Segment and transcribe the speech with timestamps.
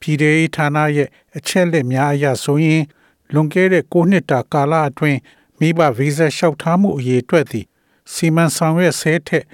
[0.00, 0.16] ပြည်
[0.54, 2.82] ထောင်ဌာနရဲ့အချက်လက်များအရဆိုရင်
[3.32, 5.20] လွန်ခဲ့တဲ့9နှစ်တာကာလအတွင်း
[5.58, 7.66] မိဘဗီဇာလျှောက်ထားမှုအရေးအတွက်သည်
[8.12, 9.44] စီမံဆောင်ရွက်ဆဲထက်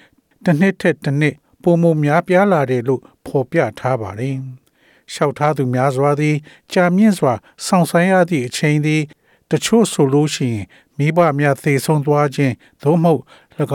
[0.44, 4.36] တစ်နှစ်ထက်တစ်နှစ်ပုံမများပြားလာတယ်လို့ဖော်ပြထားပါတယ်။
[5.12, 6.36] လျှောက်ထားသူများစွာသည်
[6.72, 7.34] ကြာမြင့်စွာ
[7.66, 9.02] ဆောင်ဆိုင်ရသည့်အချိန်သည်
[9.50, 10.64] တချို့ဆိုလို့ရှိရင်
[10.98, 13.22] မိဘများသေဆုံးသွားခြင်းသို့မဟုတ်၎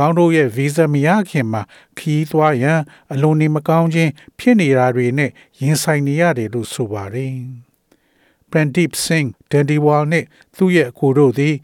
[0.06, 1.62] င်းတို့ရဲ့ဗီဇာမရခင်မှာ
[1.98, 2.80] ခီးသွားရန်
[3.14, 5.30] အလွန်နေမကောင်းခြင်းဖြစ်နေတာတွေနဲ့
[5.62, 7.36] ရင်ဆိုင်နေရတယ်လို့ဆိုပါတယ်။
[8.52, 10.26] Prandip Singh Dandiwal နဲ့
[10.58, 11.56] သူ့ရဲ့အကိုတို့သည်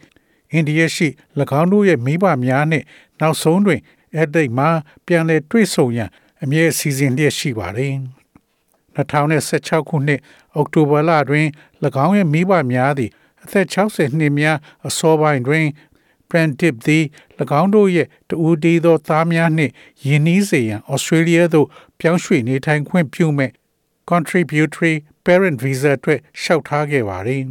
[0.51, 1.07] အိန္ဒိယရှိ၎
[1.59, 2.83] င်းတို့ရဲ့မိဘများနဲ့
[3.19, 3.81] နောက်ဆုံးတွင်
[4.15, 4.69] အဲ့ဒီမှာ
[5.05, 6.09] ပြန်လည်တွေ့ဆုံရန်
[6.43, 7.93] အမြဲစီစဉ်လျက်ရှိပါတယ်။
[8.97, 10.19] 2016ခုနှစ်
[10.55, 11.47] အောက်တိုဘာလတွင်၎
[12.05, 13.11] င်းရဲ့မိဘများသည်
[13.43, 14.57] အသက်60နှစ်များ
[14.87, 15.65] အစောပိုင်းတွင်
[16.30, 17.04] Prentip သည်၎
[17.60, 19.72] င်းတို့ရဲ့တူဒီသောသားများနှင့်
[20.06, 21.68] ယဉ်နီးစေရန်ဩစတြေးလျသို့
[22.00, 23.50] ပြောင်းရွှေ့နေထိုင်ခွင့်ပြုမဲ့
[24.10, 24.94] contributory
[25.26, 27.42] parent visa အတွက်လျှောက်ထားခဲ့ပါသည်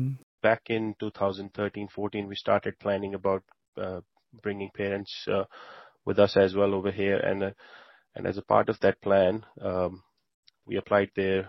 [0.47, 3.44] Back in 2013-14 we started planning about
[3.86, 4.00] uh,
[4.44, 5.45] bringing parents uh,
[6.08, 7.52] with us as well over here and uh,
[8.16, 9.34] and as a part of that plan
[9.70, 9.92] um,
[10.67, 11.39] we applied their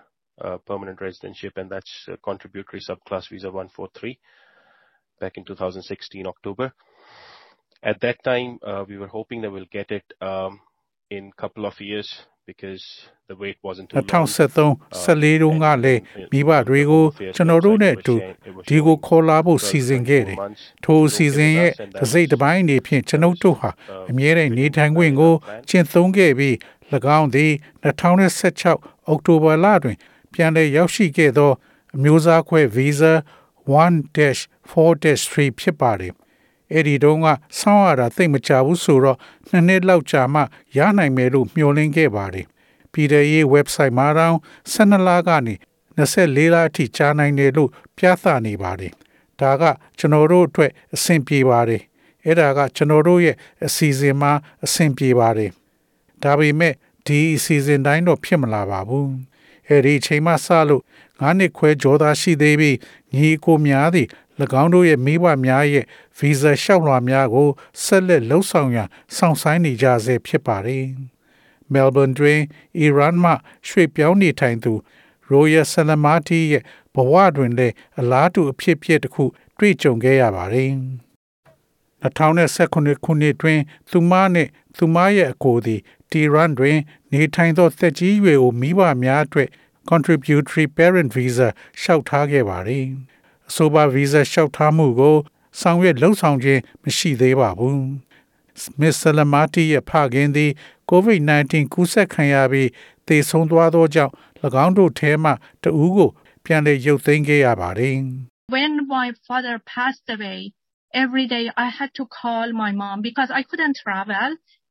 [0.40, 4.18] uh, permanent residentship, and that's a contributory subclass visa 143
[5.20, 6.72] back in 2016 October.
[7.83, 10.59] At that time, uh, we were hoping that we'll get it um,
[11.09, 12.83] in a couple of years because
[13.27, 14.05] the wait wasn't too long.
[14.07, 17.03] 2013 14တုန်းကလည်းမိဘတွေကို
[17.35, 18.15] ကျွန်တော်တို့နဲ့အတူ
[18.67, 20.37] ဒီကိုခေါ်လာဖို့စီစဉ်ခဲ့တယ်။
[20.83, 23.69] ထိုအစီအစဉ်ရဲ့တစ်စိတ်တစ်ပိုင်းအနေဖြင့်ကျွန်ုပ်တို့ဟာ
[24.09, 25.33] အမြဲတမ်းနေထိုင်ခွင့်ကို
[25.69, 26.55] ကျင့်သုံးခဲ့ပြီး၎
[27.17, 27.51] င်းသည်
[27.83, 29.97] 2016အောက်တိုဘာလတွင်
[30.33, 31.51] ပြန်လည်ရောက်ရှိခဲ့သော
[31.95, 33.13] အမျိုးသားခွဲ Visa
[33.67, 36.13] 1-4-3ဖြစ်ပါတယ်။
[36.73, 37.27] အဲ့ဒီတုန်းက
[37.59, 39.17] ဆောင်းရတာသိမကြဘူးဆိုတော့
[39.49, 40.41] နှစ်နှစ်လောက်ကြာမှ
[40.77, 42.45] ရနိုင်မယ်လို့မျှော်လင့်ခဲ့ပါတယ်။
[42.91, 44.37] ပြည်ထရေး website မှာတောင်
[44.73, 45.55] 12လကနေ
[45.97, 48.93] 24လအထိကြာနိုင်တယ်လို့ပြသနေပါတယ်။
[49.39, 49.63] ဒါက
[49.97, 51.81] ကျွန်တော်တို့အတွက်အဆင်ပြေပါတယ်။
[52.25, 53.35] အဲ့ဒါကကျွန်တော်တို့ရဲ့
[53.65, 54.31] အစီအစဉ်မှာ
[54.65, 55.51] အဆင်ပြေပါတယ်။
[56.23, 56.73] ဒါပေမဲ့
[57.07, 59.11] ဒီအစီအစဉ်တိုင်းတော့ဖြစ်မလာပါဘူး
[59.69, 60.83] အဲဒီအချိန်မှစလို့
[61.19, 62.77] ငါးနှစ်ခွဲကြောသားရှိသေးပြီး
[63.15, 64.07] ညီကိုများသည်၎
[64.61, 65.85] င်းတို့ရဲ့မိဘများရဲ့
[66.17, 67.49] ဗီဇာလျှောက်လွှာများကို
[67.83, 70.85] ဆက်လက်လှုပ်ဆောင်ရန်စောင့်ဆိုင်းနေကြဆဲဖြစ်ပါတယ်။
[71.73, 72.39] Melbourne တွင်
[72.85, 73.31] Iran မှ
[73.67, 74.73] ရွှေ့ပြောင်းနေထိုင်သူ
[75.31, 76.63] Royal Salamati ရဲ့
[76.95, 79.23] ဘဝတွင်လည်းအလားတူအဖြစ်ဖြစ်တစ်ခု
[79.57, 80.71] တွေ့ကြုံခဲ့ရပါတယ်။
[82.03, 83.59] 2019ခုနှစ်တွင်
[83.91, 85.81] သူမနှင့်သူမရဲ့အကိုသည်
[86.11, 86.77] တီရန်တွင်
[87.11, 89.49] နေထိုင်သောသက်ကြီးရွယ်အိုမိဘများအတွက်
[89.89, 91.47] contributory parent visa
[91.79, 92.85] လျှောက်ထားခဲ့ပါသည်
[93.49, 95.15] အဆိုပါ visa လျှောက်ထားမှုကို
[95.59, 97.81] ဆောင်ရွက်လှုပ်ဆောင်ခြင်းမရှိသေးပါဘူး
[98.79, 100.51] Miss Salamati ရဲ့ဖခင်သည်
[100.91, 102.69] COVID-19 ကူးစက်ခံရပြီး
[103.07, 104.13] သေဆုံးသွားသောကြောင့်၎
[104.65, 105.31] င်းတို့ထဲမှ
[105.63, 106.09] တဦးကို
[106.45, 107.97] ပြန်လည်ရုပ်သိမ်းခဲ့ရပါတယ်
[108.55, 110.39] When my father passed away
[111.03, 114.29] every day I had to call my mom because I couldn't travel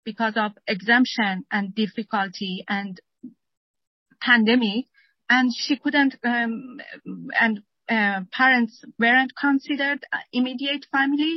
[0.09, 2.93] because of exemption and difficulty and
[4.27, 4.83] pandemic
[5.35, 6.53] and she couldn't um,
[7.45, 7.55] and
[7.89, 10.01] uh, parents weren't considered
[10.33, 11.35] immediate family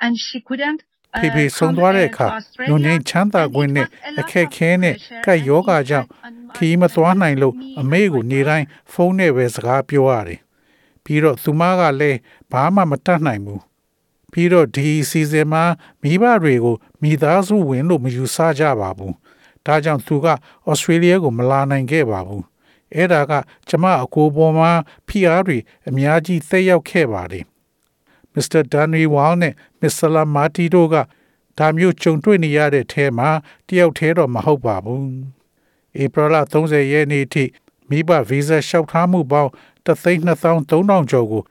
[0.00, 0.80] and she couldn't
[1.20, 2.26] ဖေဖေဆုံးသွားတဲ့အခါ
[2.70, 3.86] လူငင်းချမ်းသာခွင့်နဲ့
[4.20, 6.08] အခက်ခဲနဲ့ကပ်ယောဂါကြောင့်
[6.56, 10.40] ခီးမသွားနိုင်လို့အမေကိုနေတိုင်းဖုန်းနဲ့ပဲစကားပြောရတယ်။
[11.04, 12.18] ပြီးတော့သူမကလည်း
[12.52, 13.62] ဘာမှမတတ်နိုင်ဘူး
[14.32, 15.64] ပြီးတော့ဒီအစီအစဉ်မှာ
[16.02, 19.12] မိဘတွေကိုမိသားစုဝင်လို့မယူဆကြပါဘူး။
[19.66, 20.26] ဒါကြောင့်သူက
[20.68, 22.42] ဩစတြေးလျကိုမလာနိုင်ခဲ့ပါဘူး။
[22.96, 23.32] အဲ့ဒါက
[23.68, 24.70] ကျမအကိုပေါ်မှာ
[25.08, 25.58] ဖိအားတွေ
[25.88, 27.44] အများကြီးသက်ရောက်ခဲ့ပါတယ်။
[28.34, 28.62] Mr.
[28.72, 30.08] Danny Wall နဲ့ Mr.
[30.14, 30.96] Lamati တို့က
[31.58, 33.30] ဒါမျိုးကြုံတွေ့နေရတဲ့အဲမှာ
[33.68, 35.04] တယောက်တည်းတော့မဟုတ်ပါဘူး။
[36.02, 37.44] ဧပြီလ30ရက်နေ့ထိ
[37.88, 39.50] မိဘဗီဇာလျှောက်ထားမှုပေါင်း
[39.86, 41.42] 3,2300ကျော်ကို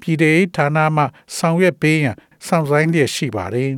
[0.00, 0.18] ပြည်
[0.56, 1.04] ထောင်ဌာနမှ
[1.36, 3.70] ဆောင်ရွက်ပေးရန်စောင့်ဆိုင်းလျက်ရှိပါတယ်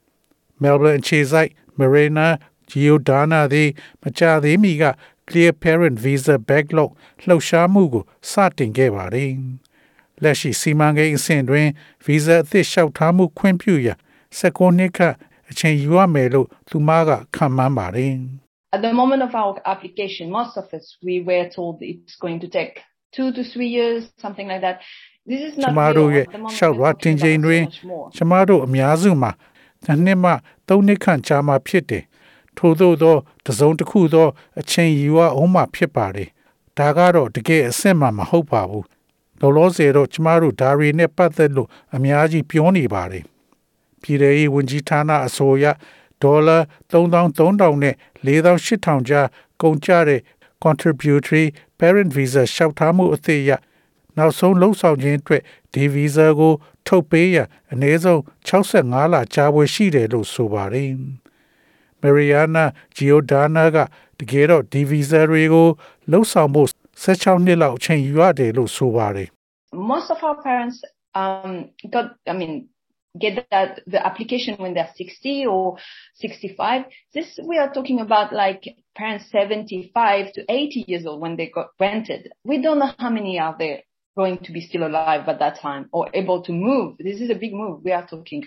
[0.62, 2.26] ။Melbourne အခြေစိုက် Marina
[2.70, 3.68] Giordana သည်
[4.02, 4.84] မကြာသေးမီက
[5.30, 6.90] Clear Parent Visa Backlog
[7.26, 9.30] လှုပ်ရှားမှုကိုစတင်ခဲ့ပါတယ်။
[10.22, 11.66] လက်ရှိစီမံကိန်းအဆင့်တွင်
[12.04, 13.98] Visa အသစ်လျှောက်ထားမှုခွင့်ပြုရန်
[14.38, 15.16] 16နှစ်ခန့်
[15.50, 18.14] အချိန်ယူရမယ်လို့သူမကခံမှန်းပါတယ်။
[18.76, 22.48] At the moment of our application, most of us, we were told it's going to
[22.58, 22.74] take
[23.12, 24.76] 2 to 3 years something like that
[25.30, 25.92] this is ကျ not မ real.
[25.98, 28.06] တို့ရဲ့ At the moment, ရှောက် we're လွှာ talking တင်ချိန် about တွင် so much more.
[28.16, 29.30] ကျမတို့အများစုမှာ
[29.84, 30.32] တစ်နှစ်မှ
[30.68, 32.04] သုံးနှစ်ခန့်ကြာမှဖြစ်တယ်
[32.60, 34.28] ထို့သောသောတစ်စုံတစ်ခုသော
[34.60, 36.28] အချိန်ယူရအောင်မှဖြစ်ပါတယ်
[36.78, 38.86] ဒါကတော့တကယ်အစစ်မှမဟုတ်ပါဘူး
[39.40, 43.24] လောလောဆယ်တော့ကျမတို့ဒါရီနဲ့ပတ်သက်လို့အများကြီးပြောနေပါတယ်
[44.02, 45.66] ပြည်ထောင်စုဝန်ကြီးဌာနအဆိုအရ
[46.22, 46.58] ဒေါ်လာ
[46.92, 47.94] 3300နဲ့
[48.26, 49.28] 4800ကျား
[49.62, 50.20] ကုန်ကျတဲ့
[50.64, 51.44] contributory
[51.78, 53.50] parent visa လျှောက်ထားမှုအသစ်အရ
[54.16, 55.42] နောက်ဆုံးလှုပ်ဆောင်ခြင်းအတွက်
[55.74, 56.54] ဒီ visa ကို
[56.86, 60.90] ထုတ်ပေးရန်အနည်းဆုံး65လကြာဝယ်ရှိတယ်လို့ဆိုပါတယ်။
[62.03, 62.65] Mariana
[62.97, 63.77] Giordana က
[64.19, 65.67] တကယ်တော့ဒီ visa တွေကို
[66.11, 66.69] လှုပ်ဆောင်ဖို့
[67.03, 69.29] 16နှစ်လောက်အချိန်ယူရတယ်လို့ဆိုပါတယ်
[69.93, 70.77] most of our parents
[71.15, 72.69] um, got, I mean,
[73.17, 75.77] get that the application when they're 60 or
[76.15, 76.83] 65.
[77.13, 78.63] This we are talking about like
[78.95, 82.31] parents 75 to 80 years old when they got rented.
[82.43, 83.81] We don't know how many are there
[84.17, 86.97] going to be still alive at that time or able to move.
[86.99, 88.43] This is a big move we are talking.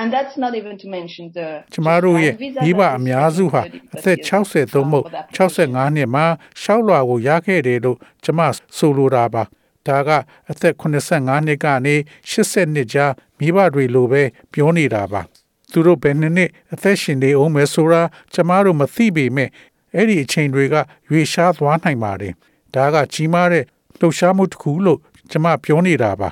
[0.00, 4.28] And that's not even to mention the ကျမတို့ရဲ့ visa မိဘ that အ is များစုဟာ30အသက် years
[4.54, 5.68] 60သို့မဟုတ် for the application.
[5.86, 6.26] 65နှစ်မှာ
[6.62, 8.40] ရှောက်လွှာကိုရခဲ့တယ်လို့ကျမ
[8.76, 9.42] ဆိုလိုတာပါ
[9.86, 10.10] ဒါက
[10.50, 11.94] အသက်85နှစ်ကနေ
[12.30, 13.06] 80နှစ်ကြာ
[13.38, 14.22] မိဘတွေလိုပဲ
[14.52, 15.20] ပြောနေတာပါ
[15.72, 18.02] သူတို့ဘယ်နှစ်နှစ်အသက်ရှင်နေအောင်မဲဆိုတာ
[18.34, 19.48] ကျမတို့မသိပေမဲ့
[19.94, 20.74] အဲ့ဒီအချိန်တွေက
[21.10, 22.32] ရွေရှားသွားနိုင်ပါတယ်
[22.74, 23.64] ဒါကကြီးမားတဲ့
[23.98, 24.98] လှုပ်ရှားမှုတစ်ခုလို့
[25.30, 26.28] ကျမပြောနေတာပါ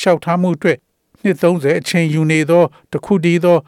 [0.00, 0.78] ရှောက်ထားမှုအတွက်
[1.24, 3.58] နှစ်30အချိန်ယူနေသောတစ်ခုတည်းသော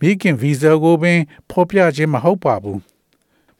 [0.00, 1.18] မိခင်ဗီဇာကိုပင်
[1.50, 2.80] ဖော်ပြခြင်းမဟုတ်ပါဘူး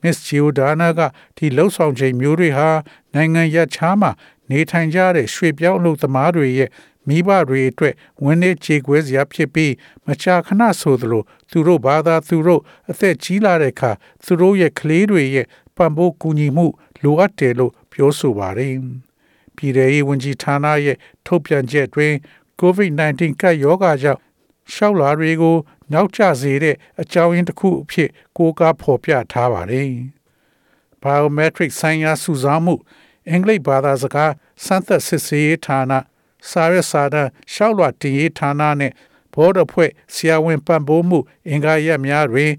[0.02, 1.00] Miss Giordana က
[1.36, 2.68] ဒီလှုပ်ဆောင်ချိန်မျိုးတွေဟာ
[3.14, 4.10] နိုင်ငံရပ်ခြားမှာ
[4.50, 6.70] နေထိုင်ကြတဲ့ရွှေပြောင်းအလုပ်သမားတွေရဲ့
[7.08, 7.94] မိဘတွေအတွက်
[8.24, 9.72] ဝင်းနေခြေခွဲစရာဖြစ်ပြီး
[10.06, 13.90] မကြာခဏဆိုသလိုသူတို့ဘာသာသူတို့အသက်ကြီးလာတဲ့အခါ
[14.24, 16.66] သူတို့ရဲ့ကလေးတွေရဲ့ပံ့ပိုးကူညီမှု
[17.02, 18.74] လိုအပ်တယ်လို့ပြောဆိုပါတယ်။
[19.56, 22.12] ပြည်ထောင်စုဝန်ကြီးဌာနရဲ့ထုတ်ပြန်ချက်တွင်
[22.60, 24.20] COVID-19 ကပ်ရောဂါကြောင့်
[24.72, 25.56] ရှောက်လာတွေကို
[25.92, 29.90] နောက်ကျစေတဲ့အကြောင်းရင်းတစ်ခုအဖြစ်ကိုးကားဖော်ပြထားပါတယ်။
[31.02, 32.74] biometric ဆိုင်ရာစုဆောင်းမှု
[33.30, 34.32] အင်္ဂလိပ်ဘာသာစကား
[34.64, 35.92] စမ်းသပ်စစ်ဆေးရေးဌာန
[36.50, 38.92] စာရစာတမ်းရှောက်လွှာတင်ရေးဌာနနဲ့
[39.34, 41.18] ဘော်ဒဖွဲ့ဆရာဝန်ပံ့ပိုးမှု
[41.48, 42.52] အင်္ဂါရက်များတွင်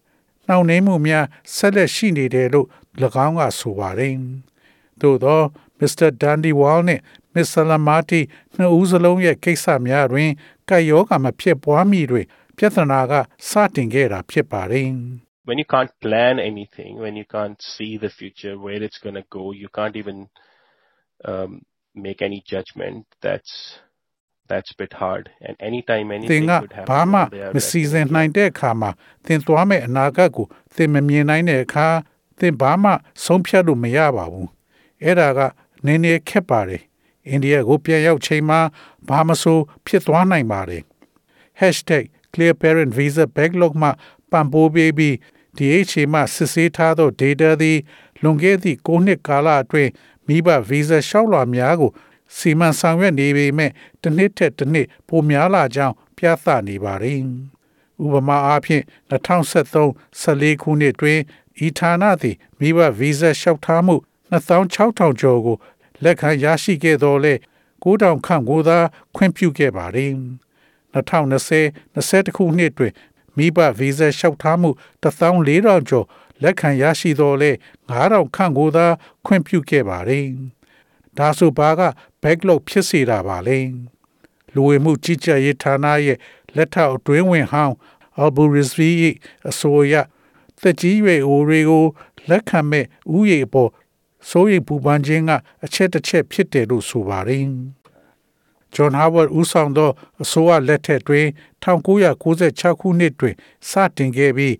[0.47, 2.67] နှောင့်နှေးမှုများဆက်လက်ရှိနေတယ်လို့၎
[3.25, 4.15] င်းကဆိုပါတယ်။
[5.01, 5.41] သို့သော
[5.79, 6.09] Mr.
[6.21, 6.99] Dandy Wall နဲ့
[7.37, 8.21] Miss Salamati
[8.55, 10.29] နှစ်ဦးစလုံးရဲ့ကိစ္စများတွင်
[10.69, 12.25] ကပ်ရောဂါမဖြစ်ပွားမီတွင်
[12.57, 13.13] ပြဿနာက
[13.49, 14.89] စတင်ခဲ့တာဖြစ်ပါတယ်။
[15.47, 19.25] when you can't plan anything, when you can't see the future, where it's going to
[19.29, 20.27] go, you can't even
[21.23, 21.61] um,
[21.95, 23.05] make any judgment.
[23.21, 23.79] That's
[24.49, 25.23] that's a bit hard.
[25.47, 28.89] And anytime သင် anything က could happen, ဘာမှ they are မစီစဉ်နိုင်တဲ့အခါမှာ
[29.25, 30.45] သင်သွားမဲ့အနာဂတ်ကို
[30.75, 31.87] သင်မမြင်နိုင်တဲ့အခါ
[32.39, 32.91] သင်ဘာမှ
[33.23, 34.49] ဆုံးဖြတ်လို့မရပါဘူး
[35.03, 35.39] အဲ့ဒါက
[35.85, 36.81] နည်းနည်းခက်ပါတယ်
[37.29, 38.59] အိန္ဒိယကိုပြန်ရောက်ချိန်မှာ
[39.09, 40.83] ဘာမဆိုဖြစ်သွားနိုင်ပါတယ်
[42.33, 43.91] #clearparentvisa backlog မှာ
[44.31, 45.15] ပံ့ပိုးပေးပြီး
[45.57, 47.77] ဒီအချိန်မှစစ်ဆေးထားသော data သည်
[48.21, 49.91] လွန်ခဲ့သည့်9နှစ်ကာလအတွင်း
[50.27, 51.91] မိဘ visa လျှောက်လွှာများကို
[52.35, 53.71] စီမံဆောင်ရွက်နေပေမဲ့
[54.01, 57.19] တစ်နှစ်ထက်တစ်နှစ်ပိုများလာကြောင်းပြသနေပါတယ်။
[58.03, 61.19] ဥပမာအားဖြင့်2023-14ခုနှစ်တွင်
[61.65, 63.95] ဤဌာနသည်မိဘဗီဇာလျှောက်ထားမှု
[64.31, 65.57] 2600ကျော်ကို
[66.03, 67.33] လက်ခံရရှိခဲ့တော်လဲ
[67.83, 68.77] 9000ခန့်ကိုသာ
[69.15, 70.11] ခွင့်ပြုခဲ့ပါတယ်။
[70.93, 72.93] 2020-21ခုနှစ်တွင်
[73.37, 74.69] မိဘဗီဇာလျှောက်ထားမှု
[75.03, 76.05] 14000ကျော်
[76.43, 77.51] လက်ခံရရှိတော်လဲ
[77.89, 78.87] 9000ခန့်ကိုသာ
[79.25, 80.25] ခွင့်ပြုခဲ့ပါတယ်။
[81.17, 81.81] ဒါဆိုဘာက
[82.21, 83.59] backlog ဖြစ်စေတာပါလဲ။
[84.53, 86.17] လူဝင်မှုကြီးကြပ်ရေးဌာနရဲ့
[86.55, 87.75] လက်ထောက်အတွင်းဝင်ဟောင်း
[88.25, 88.89] Abu Rizvi
[89.49, 89.95] ၏အဆိုအရ
[90.61, 91.85] သက်ကြီးရွယ်အိုတွေကို
[92.29, 92.85] လက်ခံမဲ့
[93.15, 93.69] ဥယေအပေါ်
[94.29, 95.31] စိုးရိမ်ပူပန်ခြင်းက
[95.65, 97.45] အချက်တစ်ချက်ဖြစ်တယ်လို့ဆိုပါတယ်။
[98.75, 99.89] John Howard ဦးဆောင်သော
[100.23, 101.25] အစိုးရလက်ထက်တွင်
[101.63, 103.35] 1996ခုနှစ်တွင်
[103.69, 104.55] စတင်ခဲ့ပြီး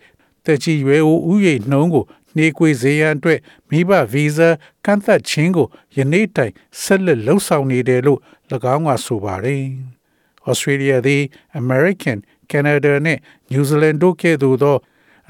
[0.46, 4.50] တက်ကြီးရွယ်အိုဥယေနှုံးကိုနှေးကွေးစေရန်အတွက်မိဘဗီဇာ
[4.86, 8.20] ကန့်သတ်ခြင်းကိုယနေ့တိုင်ဆက်လက်လှုပ်ဆောင်နေတယ်လို့၎
[8.76, 9.64] င်းကဆိုပါတယ်။
[10.50, 11.24] Australia သည်
[11.62, 12.18] American,
[12.52, 13.20] Canada နှင့်
[13.52, 14.78] New Zealand တို့ကဲ့သို့သော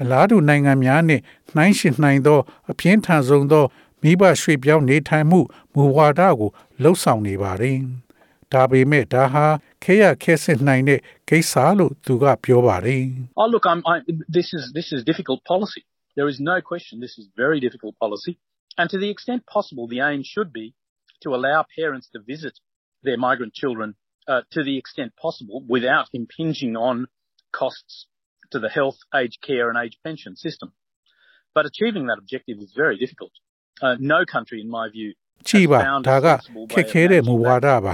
[0.00, 1.22] အလားတူနိုင်ငံများနှင့်
[1.54, 2.38] နှိုင်းယှဉ်နိုင်သော
[2.70, 3.64] အပြင်းထန်ဆုံးသော
[4.01, 5.39] မိဘရွှေ့ပြောင်းနေထိုင်မှု
[5.73, 6.49] မူဝါဒကို
[6.81, 7.77] လှုပ်ဆောင်နေပါတယ်။
[8.53, 9.45] ဒါပေမဲ့ဒါဟာ
[9.83, 13.03] ခဲရခဲစစ်နိုင်တဲ့ကိစ္စလို့သူကပြောပါတယ်။
[13.41, 13.95] Oh, look, I'm, I,
[14.37, 15.83] this is this is difficult policy.
[16.17, 18.33] There is no question this is very difficult policy,
[18.79, 20.67] and to the extent possible, the aim should be
[21.23, 22.55] to allow parents to visit
[23.05, 23.89] their migrant children
[24.27, 26.95] uh, to the extent possible without impinging on
[27.51, 27.95] costs
[28.51, 30.69] to the health, aged care, and aged pension system.
[31.55, 33.31] But achieving that objective is very difficult.
[33.80, 35.10] Uh, no country, in my view,
[35.48, 36.28] ကြည့်ပါဒါက
[36.72, 37.92] ခက်ခဲတဲ့မူဝါဒပါ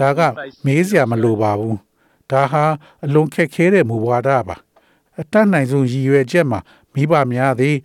[0.00, 0.20] ဒါက
[0.66, 1.78] မေးစရာမလိုပါဘူး
[2.30, 2.64] ဒါဟာ
[3.04, 4.56] အလွန်ခက်ခဲတဲ့မူဝါဒပါ
[5.20, 6.60] အတတ်နိုင်ဆုံးရည်ရွယ်ချက်မှာ
[6.94, 7.76] မိဘများသည်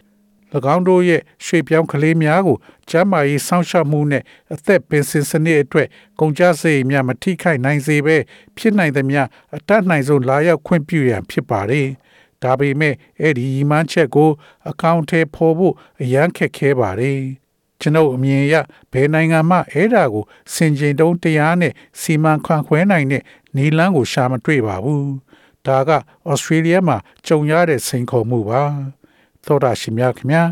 [0.75, 2.57] ၎င်းတို့ရဲ့ရွှေပြောင်းကလေးများကို
[2.89, 4.23] ကျန်းမာရေးစောင့်ရှောက်မှုနဲ့
[4.53, 5.87] အသက်ပင်စင်စနစ်အတွက်
[6.19, 8.17] ကုန်ကျစရိတ်များမထိခိုက်နိုင်စေဘဲ
[8.57, 9.21] ဖြစ်နိုင်သမျှ
[9.55, 11.87] အတတ်နိုင်ဆုံးလာရောက်ခွင့်ပြုရန်ဖြစ်ပါတယ်။
[12.45, 14.29] ဒါပေမဲ့အဲ့ဒီရည်မှန်းချက်ကို
[14.69, 17.19] အကောင့်ထဲပေါ်ဖို့အရန်ခက်ခဲပါတယ်။
[17.81, 18.55] ကျွန်ုပ်အမြင်အရ
[18.91, 20.23] ဘယ်နိုင်ငံမှအဲ့ဒါကို
[20.53, 23.23] စင်ကြင်တုံးတရားနဲ့စီမံခန့်ခွဲနိုင်တဲ့
[23.55, 25.07] နီလန်းကိုရှာမတွေ့ပါဘူး။
[25.67, 25.89] ဒါက
[26.29, 26.97] ဩစတြေးလျမှာ
[27.27, 28.61] ကြုံရတဲ့စိန်ခေါ်မှုပါ။
[29.45, 30.43] သောတာရှင်များခင်ဗျာ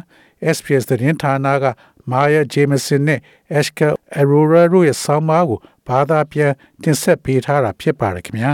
[0.55, 1.65] SPS သတင်းဌာနက
[2.11, 3.19] မာယာဂျေမစင်နဲ့
[3.59, 3.87] Ashka
[4.19, 6.51] Aurora တို့ရဲ့ဆောင်းပါးကိုဘာသာပြန်
[6.83, 8.53] တင်ဆက်ပေးထားတာဖြစ်ပါတယ်ခင်ဗျာ